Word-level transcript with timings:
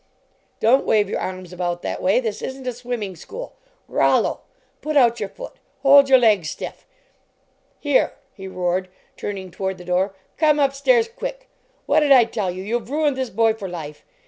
"Don 0.59 0.79
t 0.79 0.85
wave 0.85 1.07
your 1.11 1.19
arms 1.19 1.53
about 1.53 1.83
that 1.83 2.01
way! 2.01 2.19
This 2.19 2.41
isn 2.41 2.63
t 2.63 2.69
a 2.71 2.73
swimming 2.73 3.15
school. 3.15 3.53
"ROLLO!" 3.87 4.39
Put 4.81 4.97
out 4.97 5.19
your 5.19 5.29
foot! 5.29 5.57
"Hold 5.83 6.09
your 6.09 6.17
leg 6.17 6.43
stiff! 6.45 6.87
"Here!" 7.79 8.13
he 8.33 8.47
roared, 8.47 8.87
turning 9.15 9.51
toward 9.51 9.77
the 9.77 9.85
door, 9.85 10.15
"Come 10.37 10.59
up 10.59 10.73
stairs, 10.73 11.07
quick! 11.07 11.49
What 11.85 11.99
d 11.99 12.11
I 12.11 12.25
tell 12.25 12.49
you! 12.49 12.63
You 12.63 12.79
ve 12.79 12.91
ruined 12.91 13.15
this 13.15 13.29
boy 13.29 13.53
for 13.53 13.67
life! 13.69 14.03